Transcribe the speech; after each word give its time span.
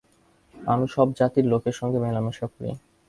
আমি 0.55 0.85
সব 0.95 1.07
জাতির 1.19 1.45
লোকের 1.51 1.75
সঙ্গে 1.79 1.99
মেলামেশা 1.99 2.45
করি। 2.47 2.69